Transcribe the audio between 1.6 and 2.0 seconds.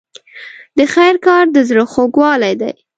زړه